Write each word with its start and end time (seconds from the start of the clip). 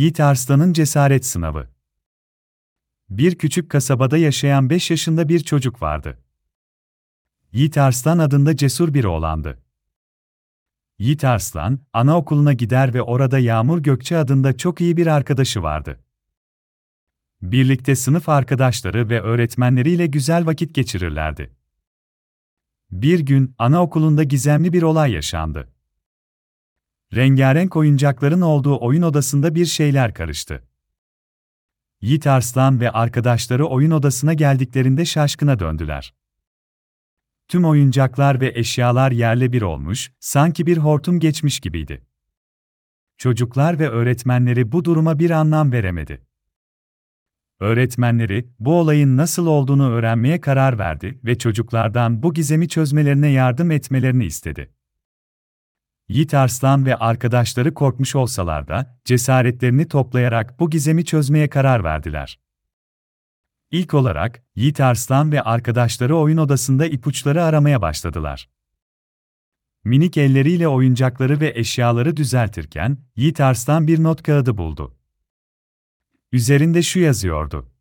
Yiğit 0.00 0.20
Arslan'ın 0.20 0.72
cesaret 0.72 1.26
sınavı. 1.26 1.68
Bir 3.10 3.38
küçük 3.38 3.70
kasabada 3.70 4.16
yaşayan 4.16 4.70
5 4.70 4.90
yaşında 4.90 5.28
bir 5.28 5.40
çocuk 5.40 5.82
vardı. 5.82 6.18
Yiğit 7.52 7.78
Arslan 7.78 8.18
adında 8.18 8.56
cesur 8.56 8.94
bir 8.94 9.04
oğlandı. 9.04 9.62
Yiğit 10.98 11.24
Arslan, 11.24 11.78
anaokuluna 11.92 12.52
gider 12.52 12.94
ve 12.94 13.02
orada 13.02 13.38
Yağmur 13.38 13.78
Gökçe 13.78 14.16
adında 14.16 14.56
çok 14.56 14.80
iyi 14.80 14.96
bir 14.96 15.06
arkadaşı 15.06 15.62
vardı. 15.62 16.00
Birlikte 17.42 17.96
sınıf 17.96 18.28
arkadaşları 18.28 19.08
ve 19.08 19.20
öğretmenleriyle 19.20 20.06
güzel 20.06 20.46
vakit 20.46 20.74
geçirirlerdi. 20.74 21.56
Bir 22.90 23.20
gün 23.20 23.54
anaokulunda 23.58 24.22
gizemli 24.22 24.72
bir 24.72 24.82
olay 24.82 25.12
yaşandı. 25.12 25.68
Rengarenk 27.14 27.76
oyuncakların 27.76 28.40
olduğu 28.40 28.80
oyun 28.80 29.02
odasında 29.02 29.54
bir 29.54 29.66
şeyler 29.66 30.14
karıştı. 30.14 30.64
Yiğit 32.00 32.26
Arslan 32.26 32.80
ve 32.80 32.90
arkadaşları 32.90 33.66
oyun 33.66 33.90
odasına 33.90 34.34
geldiklerinde 34.34 35.04
şaşkına 35.04 35.58
döndüler. 35.58 36.14
Tüm 37.48 37.64
oyuncaklar 37.64 38.40
ve 38.40 38.52
eşyalar 38.54 39.12
yerle 39.12 39.52
bir 39.52 39.62
olmuş, 39.62 40.12
sanki 40.20 40.66
bir 40.66 40.76
hortum 40.76 41.20
geçmiş 41.20 41.60
gibiydi. 41.60 42.06
Çocuklar 43.18 43.78
ve 43.78 43.88
öğretmenleri 43.88 44.72
bu 44.72 44.84
duruma 44.84 45.18
bir 45.18 45.30
anlam 45.30 45.72
veremedi. 45.72 46.26
Öğretmenleri, 47.60 48.48
bu 48.58 48.74
olayın 48.74 49.16
nasıl 49.16 49.46
olduğunu 49.46 49.90
öğrenmeye 49.90 50.40
karar 50.40 50.78
verdi 50.78 51.20
ve 51.24 51.38
çocuklardan 51.38 52.22
bu 52.22 52.34
gizemi 52.34 52.68
çözmelerine 52.68 53.28
yardım 53.28 53.70
etmelerini 53.70 54.24
istedi. 54.24 54.74
Yiğit 56.10 56.34
Arslan 56.34 56.86
ve 56.86 56.96
arkadaşları 56.96 57.74
korkmuş 57.74 58.14
olsalar 58.14 58.68
da, 58.68 59.00
cesaretlerini 59.04 59.88
toplayarak 59.88 60.60
bu 60.60 60.70
gizemi 60.70 61.04
çözmeye 61.04 61.48
karar 61.48 61.84
verdiler. 61.84 62.40
İlk 63.70 63.94
olarak, 63.94 64.42
Yiğit 64.54 64.80
Arslan 64.80 65.32
ve 65.32 65.42
arkadaşları 65.42 66.16
oyun 66.16 66.36
odasında 66.36 66.86
ipuçları 66.86 67.44
aramaya 67.44 67.82
başladılar. 67.82 68.48
Minik 69.84 70.16
elleriyle 70.16 70.68
oyuncakları 70.68 71.40
ve 71.40 71.52
eşyaları 71.56 72.16
düzeltirken, 72.16 72.98
Yiğit 73.16 73.40
Arslan 73.40 73.86
bir 73.86 74.02
not 74.02 74.22
kağıdı 74.22 74.58
buldu. 74.58 74.96
Üzerinde 76.32 76.82
şu 76.82 77.00
yazıyordu. 77.00 77.72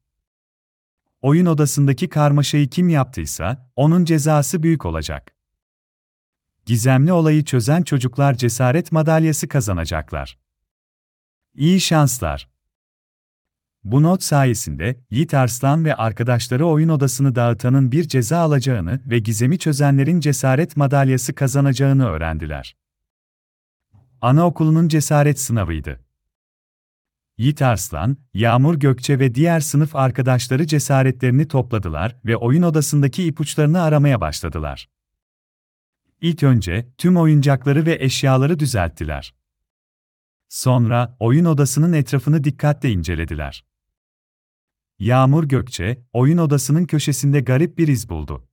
Oyun 1.22 1.46
odasındaki 1.46 2.10
karmaşayı 2.10 2.70
kim 2.70 2.90
yaptıysa, 2.90 3.72
onun 3.76 4.06
cezası 4.06 4.64
büyük 4.64 4.86
olacak. 4.86 5.39
Gizemli 6.70 7.14
olayı 7.14 7.44
çözen 7.44 7.82
çocuklar 7.82 8.34
cesaret 8.34 8.92
madalyası 8.92 9.48
kazanacaklar. 9.48 10.38
İyi 11.56 11.82
şanslar. 11.82 12.50
Bu 13.84 14.04
not 14.04 14.24
sayesinde 14.24 15.00
Yiğit 15.12 15.34
Arslan 15.34 15.86
ve 15.86 15.96
arkadaşları 15.96 16.68
oyun 16.68 16.90
odasını 16.90 17.36
dağıtanın 17.36 17.92
bir 17.92 18.08
ceza 18.08 18.38
alacağını 18.38 19.02
ve 19.06 19.20
gizemi 19.20 19.60
çözenlerin 19.60 20.20
cesaret 20.20 20.78
madalyası 20.78 21.36
kazanacağını 21.36 22.08
öğrendiler. 22.08 22.76
Anaokulunun 24.22 24.88
cesaret 24.88 25.40
sınavıydı. 25.40 26.00
Yiğit 27.38 27.62
Arslan, 27.62 28.18
Yağmur 28.34 28.76
Gökçe 28.76 29.20
ve 29.20 29.36
diğer 29.36 29.60
sınıf 29.60 29.96
arkadaşları 29.96 30.68
cesaretlerini 30.68 31.48
topladılar 31.48 32.16
ve 32.26 32.38
oyun 32.38 32.64
odasındaki 32.64 33.24
ipuçlarını 33.24 33.82
aramaya 33.82 34.22
başladılar. 34.22 34.88
İlk 36.22 36.44
önce 36.44 36.90
tüm 36.98 37.18
oyuncakları 37.18 37.86
ve 37.86 37.98
eşyaları 38.00 38.60
düzelttiler. 38.60 39.36
Sonra 40.50 41.18
oyun 41.20 41.46
odasının 41.46 41.94
etrafını 41.94 42.44
dikkatle 42.44 42.92
incelediler. 42.92 43.66
Yağmur 45.00 45.44
Gökçe, 45.44 46.04
oyun 46.14 46.38
odasının 46.38 46.86
köşesinde 46.86 47.40
garip 47.40 47.78
bir 47.78 47.88
iz 47.88 48.10
buldu. 48.10 48.48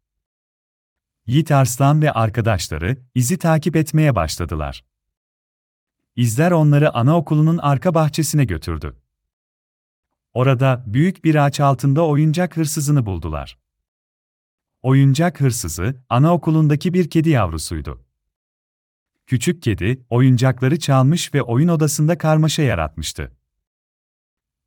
Yiğit 1.26 1.50
Arslan 1.50 2.02
ve 2.02 2.12
arkadaşları 2.12 2.98
izi 3.14 3.38
takip 3.38 3.76
etmeye 3.76 4.14
başladılar. 4.14 4.84
İzler 6.16 6.50
onları 6.50 6.94
anaokulunun 6.94 7.58
arka 7.58 7.94
bahçesine 7.94 8.44
götürdü. 8.44 8.96
Orada 10.34 10.84
büyük 10.86 11.24
bir 11.24 11.34
ağaç 11.34 11.60
altında 11.60 12.06
oyuncak 12.06 12.56
hırsızını 12.56 13.06
buldular. 13.06 13.58
Oyuncak 14.86 15.40
hırsızı, 15.40 16.02
anaokulundaki 16.08 16.94
bir 16.94 17.10
kedi 17.10 17.28
yavrusuydu. 17.28 18.04
Küçük 19.26 19.62
kedi, 19.62 20.06
oyuncakları 20.10 20.78
çalmış 20.78 21.34
ve 21.34 21.42
oyun 21.42 21.68
odasında 21.68 22.18
karmaşa 22.18 22.62
yaratmıştı. 22.62 23.32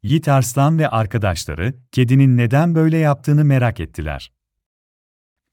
Yiğit 0.03 0.28
Arslan 0.28 0.79
ve 0.79 0.90
arkadaşları, 0.90 1.74
kedinin 1.91 2.38
neden 2.38 2.75
böyle 2.75 2.97
yaptığını 2.97 3.46
merak 3.46 3.79
ettiler. 3.79 4.31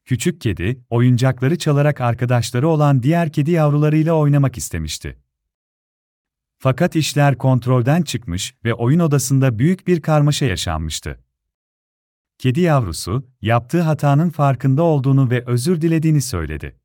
Küçük 0.04 0.40
kedi, 0.40 0.84
oyuncakları 0.90 1.58
çalarak 1.58 2.00
arkadaşları 2.00 2.68
olan 2.68 3.02
diğer 3.02 3.32
kedi 3.32 3.50
yavrularıyla 3.50 4.14
oynamak 4.14 4.58
istemişti. 4.58 5.18
Fakat 6.58 6.96
işler 6.96 7.38
kontrolden 7.38 8.02
çıkmış 8.02 8.54
ve 8.64 8.74
oyun 8.74 9.00
odasında 9.00 9.58
büyük 9.58 9.86
bir 9.86 10.02
karmaşa 10.02 10.46
yaşanmıştı. 10.46 11.25
Kedi 12.38 12.60
yavrusu, 12.60 13.28
yaptığı 13.40 13.80
hatanın 13.80 14.30
farkında 14.30 14.82
olduğunu 14.82 15.30
ve 15.30 15.44
özür 15.46 15.80
dilediğini 15.80 16.22
söyledi. 16.22 16.80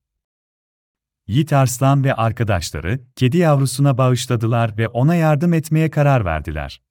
Yiğit 1.28 1.54
Arslan 1.54 2.04
ve 2.04 2.14
arkadaşları, 2.14 3.00
kedi 3.16 3.38
yavrusuna 3.38 3.98
bağışladılar 3.98 4.78
ve 4.78 4.88
ona 4.88 5.16
yardım 5.16 5.54
etmeye 5.54 5.90
karar 5.90 6.26
verdiler. 6.26 6.82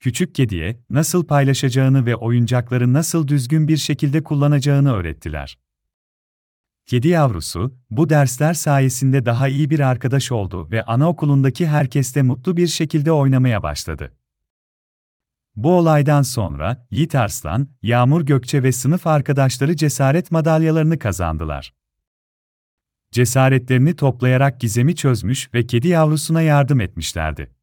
Küçük 0.00 0.34
kediye, 0.34 0.80
nasıl 0.90 1.26
paylaşacağını 1.26 2.06
ve 2.06 2.16
oyuncakları 2.16 2.92
nasıl 2.92 3.28
düzgün 3.28 3.68
bir 3.68 3.76
şekilde 3.76 4.22
kullanacağını 4.22 4.92
öğrettiler. 4.92 5.58
Kedi 6.86 7.08
yavrusu, 7.08 7.78
bu 7.90 8.10
dersler 8.10 8.54
sayesinde 8.54 9.26
daha 9.26 9.48
iyi 9.48 9.70
bir 9.70 9.80
arkadaş 9.80 10.32
oldu 10.32 10.70
ve 10.70 10.84
anaokulundaki 10.84 11.66
herkesle 11.66 12.22
mutlu 12.22 12.56
bir 12.56 12.66
şekilde 12.66 13.12
oynamaya 13.12 13.62
başladı. 13.62 14.12
Bu 15.56 15.76
olaydan 15.76 16.22
sonra 16.22 16.86
Yiğit 16.90 17.14
Arslan, 17.14 17.68
Yağmur 17.82 18.22
Gökçe 18.22 18.62
ve 18.62 18.72
sınıf 18.72 19.06
arkadaşları 19.06 19.76
cesaret 19.76 20.30
madalyalarını 20.30 20.98
kazandılar. 20.98 21.74
Cesaretlerini 23.12 23.96
toplayarak 23.96 24.60
gizemi 24.60 24.96
çözmüş 24.96 25.54
ve 25.54 25.66
kedi 25.66 25.88
yavrusuna 25.88 26.42
yardım 26.42 26.80
etmişlerdi. 26.80 27.54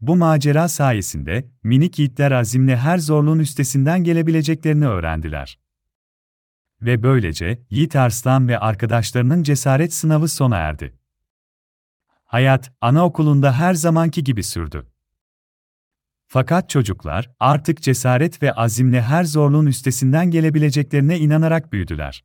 Bu 0.00 0.16
macera 0.16 0.68
sayesinde 0.68 1.50
minik 1.62 1.98
yiğitler 1.98 2.32
azimle 2.32 2.76
her 2.76 2.98
zorluğun 2.98 3.38
üstesinden 3.38 4.04
gelebileceklerini 4.04 4.86
öğrendiler. 4.86 5.58
Ve 6.82 7.02
böylece 7.02 7.62
Yiğit 7.70 7.96
Arslan 7.96 8.48
ve 8.48 8.58
arkadaşlarının 8.58 9.42
cesaret 9.42 9.94
sınavı 9.94 10.28
sona 10.28 10.56
erdi. 10.56 10.98
Hayat, 12.24 12.72
anaokulunda 12.80 13.58
her 13.58 13.74
zamanki 13.74 14.24
gibi 14.24 14.42
sürdü. 14.42 14.93
Fakat 16.26 16.70
çocuklar 16.70 17.30
artık 17.40 17.82
cesaret 17.82 18.42
ve 18.42 18.52
azimle 18.52 19.02
her 19.02 19.24
zorluğun 19.24 19.66
üstesinden 19.66 20.30
gelebileceklerine 20.30 21.18
inanarak 21.18 21.72
büyüdüler. 21.72 22.24